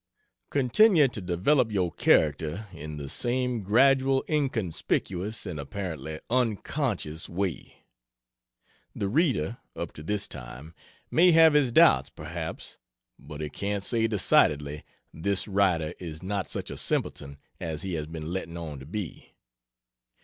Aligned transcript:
Continue 0.49 1.07
to 1.09 1.21
develop 1.21 1.71
your 1.71 1.91
character 1.91 2.65
in 2.73 2.97
the 2.97 3.07
same 3.07 3.61
gradual 3.61 4.23
inconspicuous 4.27 5.45
and 5.45 5.59
apparently 5.59 6.19
unconscious 6.27 7.29
way. 7.29 7.85
The 8.95 9.07
reader, 9.07 9.59
up 9.75 9.93
to 9.93 10.01
this 10.01 10.27
time, 10.27 10.73
may 11.11 11.31
have 11.33 11.53
his 11.53 11.71
doubts, 11.71 12.09
perhaps, 12.09 12.79
but 13.19 13.41
he 13.41 13.49
can't 13.51 13.83
say 13.83 14.07
decidedly, 14.07 14.83
"This 15.13 15.47
writer 15.47 15.93
is 15.99 16.23
not 16.23 16.47
such 16.47 16.71
a 16.71 16.77
simpleton 16.77 17.37
as 17.59 17.83
he 17.83 17.93
has 17.93 18.07
been 18.07 18.33
letting 18.33 18.57
on 18.57 18.79
to 18.79 18.87
be." 18.87 19.35